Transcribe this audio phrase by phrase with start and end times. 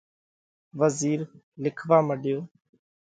[0.79, 1.19] وزِير
[1.63, 2.39] لکوا مڏيو۔